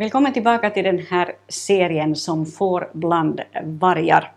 [0.00, 4.32] Välkommen tillbaka till den här serien som får bland vargar.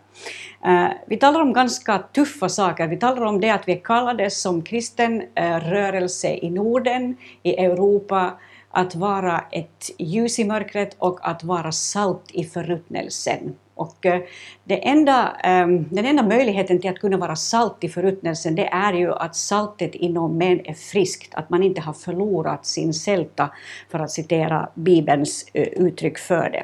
[0.64, 2.86] Eh, vi talar om ganska tuffa saker.
[2.86, 7.56] Vi talar om det att vi är kallade som kristen eh, rörelse i Norden, i
[7.56, 8.38] Europa,
[8.70, 13.54] att vara ett ljus i mörkret och att vara salt i förruttnelsen.
[13.74, 14.22] Och eh,
[14.64, 18.92] det enda, ehm, den enda möjligheten till att kunna vara salt i förruttnelsen det är
[18.92, 23.50] ju att saltet inom män är friskt, att man inte har förlorat sin sälta,
[23.90, 26.62] för att citera Bibelns eh, uttryck för det.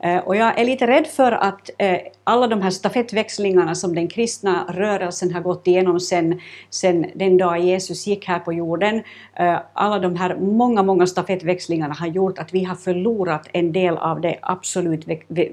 [0.00, 4.08] Eh, och jag är lite rädd för att eh, alla de här stafettväxlingarna som den
[4.08, 9.02] kristna rörelsen har gått igenom sen, sen den dag Jesus gick här på jorden,
[9.34, 13.96] eh, alla de här många, många stafettväxlingarna har gjort att vi har förlorat en del
[13.96, 15.04] av det absolut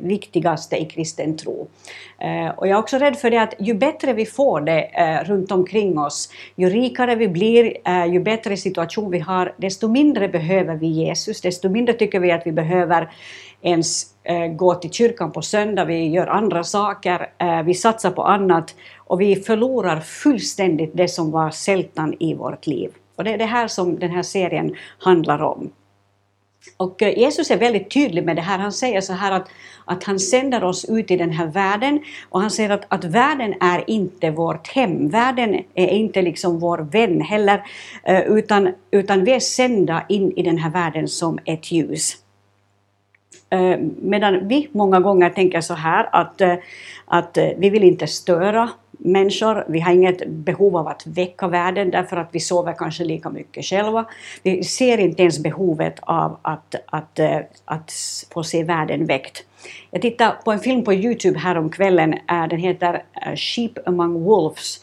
[0.01, 1.67] viktigaste i kristen tro.
[2.57, 4.89] Och jag är också rädd för det att ju bättre vi får det
[5.25, 10.75] runt omkring oss, ju rikare vi blir, ju bättre situation vi har, desto mindre behöver
[10.75, 13.09] vi Jesus, desto mindre tycker vi att vi behöver
[13.61, 18.23] ens Eh, gå till kyrkan på söndag, vi gör andra saker, eh, vi satsar på
[18.23, 22.91] annat och vi förlorar fullständigt det som var sältan i vårt liv.
[23.15, 25.69] Och det är det här som den här serien handlar om.
[26.77, 28.57] Och eh, Jesus är väldigt tydlig med det här.
[28.57, 29.49] Han säger så här att,
[29.85, 31.99] att han sänder oss ut i den här världen
[32.29, 35.09] och han säger att, att världen är inte vårt hem.
[35.09, 37.63] Världen är inte liksom vår vän heller,
[38.27, 42.22] utan, utan vi är sända in i den här världen som ett ljus.
[43.53, 46.55] Eh, medan vi många gånger tänker så här att, eh,
[47.05, 51.91] att eh, vi vill inte störa människor, vi har inget behov av att väcka världen
[51.91, 54.05] därför att vi sover kanske lika mycket själva.
[54.43, 57.19] Vi ser inte ens behovet av att, att,
[57.65, 57.91] att
[58.33, 59.45] få se världen väckt.
[59.91, 62.15] Jag tittade på en film på Youtube häromkvällen,
[62.49, 63.03] den heter
[63.35, 64.81] Sheep among Wolves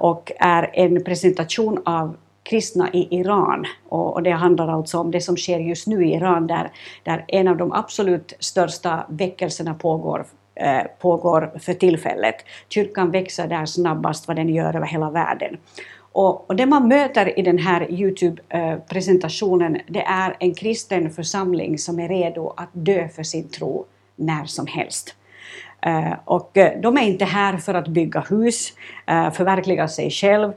[0.00, 3.64] och är en presentation av kristna i Iran.
[3.88, 6.70] Och, det handlar alltså om det som sker just nu i Iran där,
[7.02, 12.34] där en av de absolut största väckelserna pågår eh, pågår för tillfället.
[12.68, 15.56] Kyrkan växer där snabbast vad den gör över hela världen.
[16.12, 22.00] Och, och det man möter i den här Youtube-presentationen det är en kristen församling som
[22.00, 23.86] är redo att dö för sin tro
[24.16, 25.14] när som helst.
[25.86, 28.72] Eh, och eh, de är inte här för att bygga hus,
[29.06, 30.52] eh, förverkliga sig själv,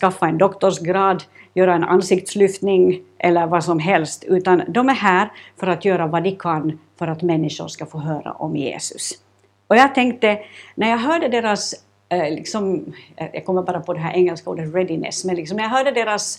[0.00, 1.22] skaffa en doktorsgrad,
[1.54, 6.22] göra en ansiktslyftning eller vad som helst, utan de är här för att göra vad
[6.22, 9.12] de kan för att människor ska få höra om Jesus.
[9.66, 10.38] Och jag tänkte,
[10.74, 11.74] när jag hörde deras,
[12.30, 12.94] liksom,
[13.32, 16.38] jag kommer bara på det här engelska ordet readiness, men liksom när jag hörde deras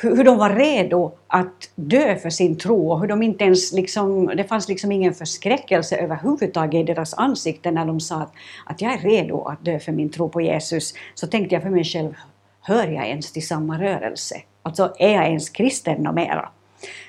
[0.00, 4.26] hur, de var redo att dö för sin tro och hur de inte ens liksom,
[4.26, 8.32] det fanns liksom ingen förskräckelse överhuvudtaget i deras ansikten när de sa att,
[8.66, 10.94] att jag är redo att dö för min tro på Jesus.
[11.14, 12.14] Så tänkte jag för mig själv,
[12.60, 14.36] hör jag ens till samma rörelse?
[14.62, 16.48] Alltså är jag ens kristen och mera?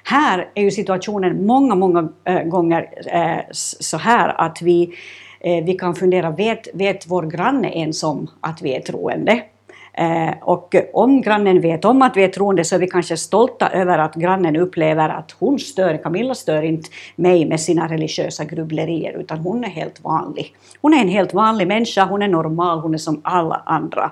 [0.03, 4.93] Här är ju situationen många, många äh, gånger äh, så här att vi,
[5.39, 9.43] äh, vi kan fundera, vet, vet vår granne ens om att vi är troende?
[9.99, 13.69] Eh, och om grannen vet om att vi är troende så är vi kanske stolta
[13.69, 19.19] över att grannen upplever att hon stör, Camilla stör inte mig med sina religiösa grubblerier
[19.19, 20.55] utan hon är helt vanlig.
[20.81, 24.11] Hon är en helt vanlig människa, hon är normal, hon är som alla andra.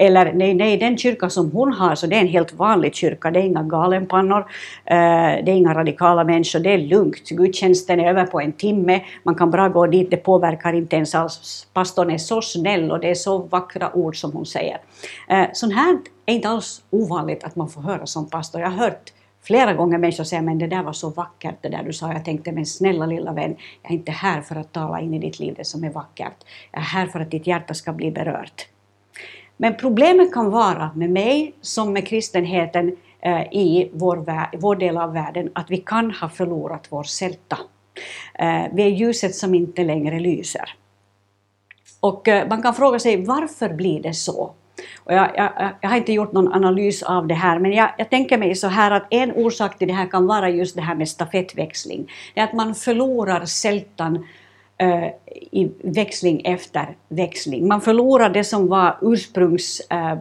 [0.00, 3.30] Eller nej, nej, den kyrka som hon har, så det är en helt vanlig kyrka,
[3.30, 4.40] det är inga galenpannor,
[4.84, 9.00] eh, det är inga radikala människor, det är lugnt, gudstjänsten är över på en timme,
[9.22, 11.66] man kan bra gå dit, det påverkar inte ens alls.
[11.72, 14.78] Pastorn är så snäll och det är så vackra ord som hon säger.
[15.28, 18.60] Eh, Sånt här är inte alls ovanligt att man får höra som pastor.
[18.60, 19.12] Jag har hört
[19.42, 22.12] flera gånger människor säga men det där var så vackert det där du sa.
[22.12, 25.18] Jag tänkte men snälla lilla vän, jag är inte här för att tala in i
[25.18, 26.44] ditt liv det som är vackert.
[26.72, 28.66] Jag är här för att ditt hjärta ska bli berört.
[29.62, 34.16] Men problemet kan vara med mig som med kristenheten eh, i vår,
[34.58, 37.58] vår, del av världen att vi kan ha förlorat vår sälta.
[38.38, 40.74] Eh, vi är ljuset som inte längre lyser.
[42.00, 44.54] Och eh, man kan fråga sig varför blir det så?
[44.98, 48.10] Och jag, jag, jag, har inte gjort någon analys av det här, men jag, jag,
[48.10, 50.94] tänker mig så här att en orsak till det här kan vara just det här
[50.94, 52.12] med stafettväxling.
[52.34, 54.24] Det är att man förlorar sältan Eh,
[54.80, 55.10] Eh,
[55.52, 57.68] i växling efter växling.
[57.68, 60.18] Man förlorar det som var ursprungs, eh,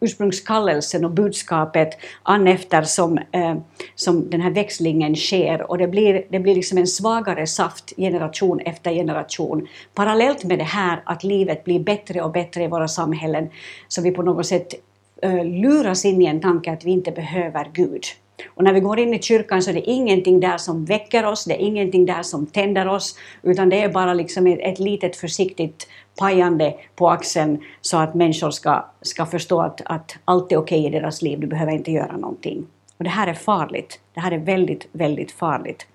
[0.00, 1.88] ursprungskallelsen och budskapet
[2.22, 3.54] an efter som, eh,
[3.94, 8.60] som den här växlingen sker och det blir, det blir liksom en svagare saft generation
[8.60, 9.68] efter generation.
[9.94, 13.48] Parallellt med det här att livet blir bättre och bättre i våra samhällen
[13.88, 14.74] så vi på något sätt
[15.22, 18.02] eh, luras in i en tanke att vi inte behöver Gud.
[18.46, 21.44] Och när vi går in i kyrkan så är det ingenting där som väcker oss,
[21.44, 25.16] det är ingenting där som tänder oss, utan det är bara liksom ett, ett litet
[25.16, 30.78] försiktigt pajande på axeln så att människor ska, ska förstå att, att allt är okej
[30.80, 32.66] okay i deras liv, du behöver inte göra någonting.
[32.96, 34.00] Och det här är farligt.
[34.14, 35.86] Det här är väldigt, väldigt farligt.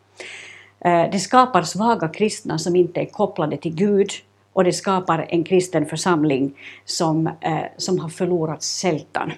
[0.79, 4.09] Eh, det skapar svaga kristna som inte är kopplade till Gud
[4.53, 6.53] och det skapar en kristen församling
[6.85, 9.31] som, eh, som har förlorat sältan.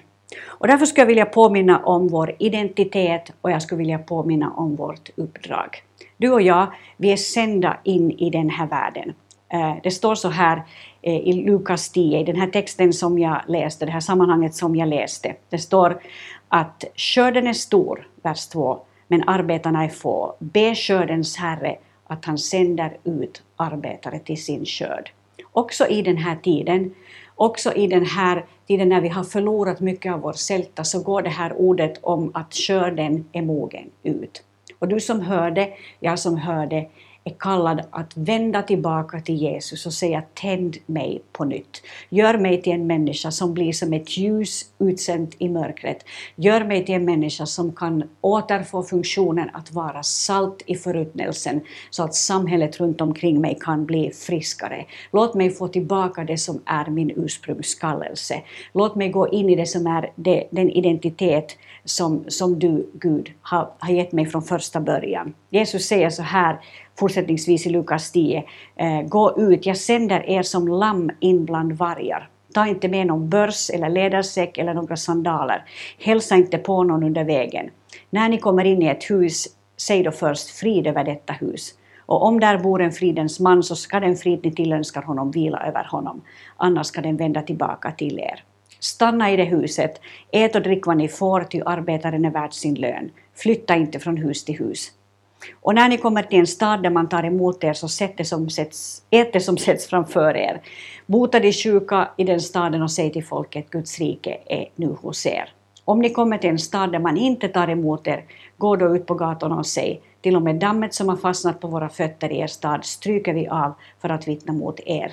[0.46, 4.76] Och därför skulle jag vilja påminna om vår identitet och jag skulle vilja påminna om
[4.76, 5.82] vårt uppdrag.
[6.16, 6.66] Du och jag,
[6.96, 9.12] vi är sända in i den här världen.
[9.52, 10.62] Eh, det står så här
[11.02, 14.76] eh, i Lukas 10, i den här texten som jag läste, det här sammanhanget som
[14.76, 15.34] jag läste.
[15.48, 16.00] Det står
[16.48, 20.34] att skörden är stor, vers 2, men arbetarna är få.
[20.38, 21.76] Be skördens Herre
[22.06, 25.10] att han sänder ut arbetare till sin skörd.
[25.52, 26.94] Också i den här tiden,
[27.40, 31.22] också i den här tiden när vi har förlorat mycket av vår sälta, så går
[31.22, 34.42] det här ordet om att skörden är mogen ut.
[34.78, 35.68] Och du som hörde,
[36.00, 36.86] jag som hörde,
[37.24, 41.82] är kallad att vända tillbaka till Jesus och säga tänd mig på nytt.
[42.08, 46.04] Gör mig till en människa som blir som ett ljus utsänt i mörkret.
[46.36, 52.02] Gör mig till en människa som kan återfå funktionen att vara salt i förruttnelsen så
[52.02, 54.84] att samhället runt omkring mig kan bli friskare.
[55.12, 58.42] Låt mig få tillbaka det som är min ursprungskallelse.
[58.72, 63.32] Låt mig gå in i det som är det, den identitet som, som du, Gud,
[63.42, 65.34] har, har gett mig från första början.
[65.50, 66.60] Jesus säger så här
[67.00, 68.44] fortsättningsvis i Lukas 10.
[68.76, 72.28] Eh, gå ut, jag sänder er som lamm in bland vargar.
[72.54, 75.64] Ta inte med någon börs eller ledarsäck eller några sandaler.
[75.98, 77.70] Hälsa inte på någon under vägen.
[78.10, 81.74] När ni kommer in i ett hus, säg då först frid över detta hus.
[82.06, 85.66] Och om där bor en fridens man så ska den frid ni tillönskar honom vila
[85.66, 86.20] över honom.
[86.56, 88.44] Annars ska den vända tillbaka till er.
[88.80, 90.00] Stanna i det huset,
[90.32, 93.10] ät och drick vad ni får, ty arbetaren är värd sin lön.
[93.34, 94.92] Flytta inte från hus till hus.
[95.60, 98.24] Och när ni kommer till en stad där man tar emot er så sätt det
[98.24, 100.60] som sätts, ät det som sätts framför er.
[101.06, 105.26] Bota de sjuka i den staden och säg till folket Guds rike är nu hos
[105.26, 105.52] er.
[105.84, 108.24] Om ni kommer till en stad där man inte tar emot er,
[108.58, 111.68] gå då ut på gatorna och säg till och med dammet som har fastnat på
[111.68, 115.12] våra fötter i er stad stryker vi av för att vittna mot er.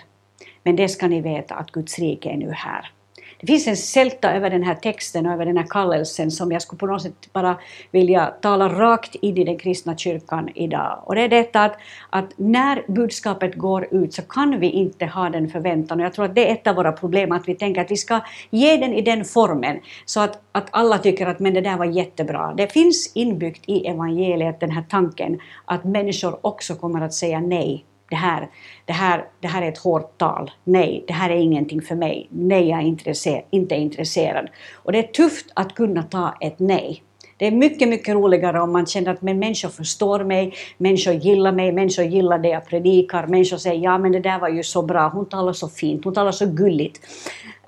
[0.64, 2.92] Men det ska ni veta att Guds rike är nu här.
[3.40, 6.62] Det finns en sälta över den här texten och över den här kallelsen som jag
[6.62, 7.58] skulle på något sätt bara
[7.92, 11.04] vilja tala rakt in i den kristna kyrkan idag.
[11.06, 11.78] Och det är detta att,
[12.10, 16.26] att när budskapet går ut så kan vi inte ha den förväntan och jag tror
[16.26, 18.20] att det är ett av våra problem att vi tänker att vi ska
[18.50, 21.86] ge den i den formen så att, att alla tycker att men det där var
[21.86, 22.54] jättebra.
[22.58, 27.86] Det finns inbyggt i evangeliet den här tanken att människor också kommer att säga nej
[28.10, 28.50] det här,
[28.86, 30.52] det, här, det här är ett hårt tal.
[30.64, 32.28] Nej, det här är ingenting för mig.
[32.30, 34.50] Nej, jag är intresser, inte intresserad.
[34.74, 37.04] Och det är tufft att kunna ta ett nej.
[37.38, 41.52] Det är mycket, mycket roligare om man känner att men människor förstår mig, människor gillar
[41.52, 44.82] mig, människor gillar det jag predikar, människor säger ja men det där var ju så
[44.82, 47.00] bra, hon talar så fint, hon talar så gulligt.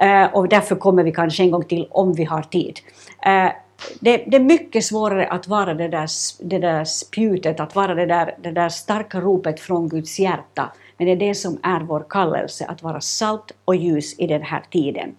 [0.03, 2.79] Uh, och därför kommer vi kanske en gång till om vi har tid.
[3.27, 3.51] Uh,
[3.99, 6.09] det, det, är mycket svårare att vara det där,
[6.39, 10.71] det där spjutet, att vara det där, det där starka ropet från Guds hjärta.
[10.97, 14.41] Men det är det som är vår kallelse, att vara salt och ljus i den
[14.41, 15.15] här tiden.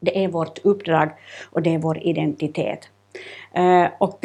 [0.00, 1.10] Det är vårt uppdrag
[1.50, 2.88] och det är vår identitet.
[3.52, 4.24] Eh, och,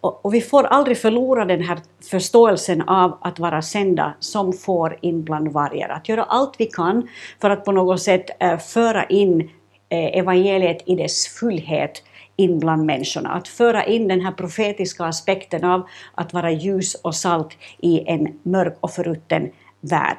[0.00, 1.78] och, och, vi får aldrig förlora den här
[2.10, 5.88] förståelsen av att vara sända som får in bland vargar.
[5.88, 7.08] Att göra allt vi kan
[7.40, 9.40] för att på något sätt eh, föra in
[9.88, 12.02] eh, evangeliet i dess fullhet
[12.36, 13.30] in bland människorna.
[13.30, 18.38] Att föra in den här profetiska aspekten av att vara ljus och salt i en
[18.42, 19.50] mörk och förrutten
[19.80, 20.18] värld.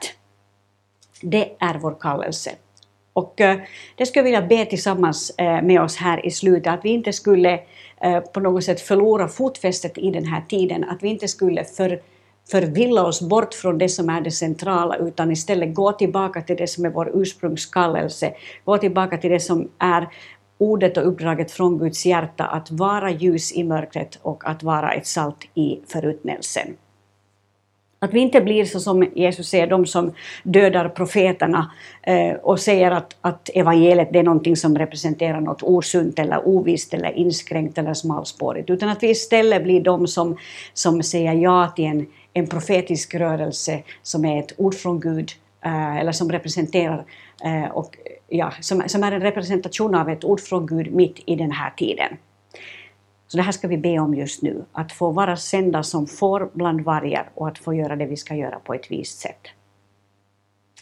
[1.22, 2.52] Det är vår kallelse.
[3.18, 3.58] Och eh,
[3.96, 7.14] det skulle jag vilja be tillsammans eh, med oss här i slutet, att vi inte
[7.14, 7.60] skulle
[8.02, 12.02] eh, på något sätt förlora fotfästet i den här tiden, att vi inte skulle för,
[12.52, 16.68] förvilla oss bort från det som är det centrala, utan istället gå tillbaka till det
[16.68, 18.34] som är vår ursprungskallelse,
[18.66, 20.08] gå tillbaka till det som är
[20.58, 25.08] ordet och uppdraget från Guds hjärta att vara ljus i mörkret och att vara ett
[25.08, 26.68] salt i förruttnelsen.
[28.00, 31.72] Att vi inte blir så som Jesus säger, de som dödar profeterna
[32.04, 36.94] eh, och säger att, att evangeliet det är någonting som representerar något osunt eller ovist
[36.94, 40.38] eller inskränkt eller smalspårigt, utan att vi istället blir de som,
[40.74, 45.32] som säger ja till en, en profetisk rörelse som är ett ord från Gud
[45.66, 47.06] eh, eller som representerar
[47.44, 47.98] eh, och
[48.28, 51.70] ja, som, som är en representation av ett ord från Gud mitt i den här
[51.78, 52.18] tiden.
[53.28, 56.50] Så det här ska vi be om just nu, att få vara sända som får
[56.54, 59.48] bland vargar och att få göra det vi ska göra på ett vist sätt.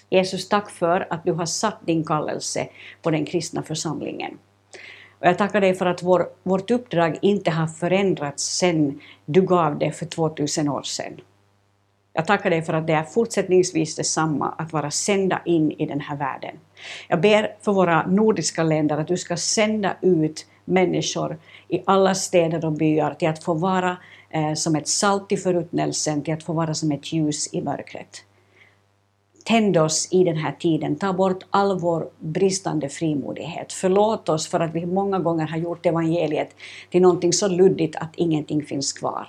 [0.09, 2.67] Jesus, tack för att du har satt din kallelse
[3.01, 4.37] på den kristna församlingen.
[5.19, 9.79] Och jag tackar dig för att vår, vårt uppdrag inte har förändrats sedan du gav
[9.79, 11.21] det för 2000 år sedan.
[12.17, 15.99] Jag tackar dig för att det är fortsättningsvis detsamma att vara sända in i den
[15.99, 16.55] här världen.
[17.07, 22.65] Jag ber för våra nordiska länder att du ska sända ut människor i alla städer
[22.65, 23.97] och byar till att få vara
[24.29, 28.23] eh, som ett salt i förruttnelsen, till att få vara som ett ljus i mörkret.
[29.45, 33.73] Tänd oss i den här tiden, ta bort all vår bristande frimodighet.
[33.73, 36.55] Förlåt oss för att vi många gånger har gjort evangeliet
[36.89, 39.27] till någonting så luddigt att ingenting finns kvar.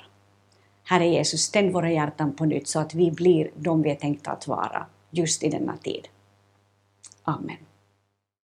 [0.89, 4.31] Herre Jesus, ständ våra hjärtan på nytt så att vi blir de vi är tänkta
[4.31, 6.09] att vara just i denna tid.
[7.25, 7.66] Amen.